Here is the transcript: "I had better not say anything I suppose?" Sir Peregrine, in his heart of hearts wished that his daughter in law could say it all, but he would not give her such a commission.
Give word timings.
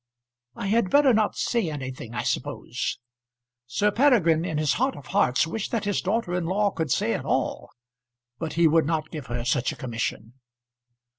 "I 0.55 0.65
had 0.65 0.89
better 0.89 1.13
not 1.13 1.37
say 1.37 1.69
anything 1.69 2.15
I 2.15 2.23
suppose?" 2.23 2.97
Sir 3.67 3.91
Peregrine, 3.91 4.43
in 4.45 4.57
his 4.57 4.73
heart 4.81 4.95
of 4.95 5.05
hearts 5.13 5.45
wished 5.45 5.69
that 5.69 5.85
his 5.85 6.01
daughter 6.01 6.33
in 6.33 6.47
law 6.47 6.71
could 6.71 6.91
say 6.91 7.13
it 7.13 7.23
all, 7.23 7.69
but 8.39 8.53
he 8.53 8.67
would 8.67 8.87
not 8.87 9.11
give 9.11 9.27
her 9.27 9.45
such 9.45 9.71
a 9.71 9.75
commission. 9.75 10.33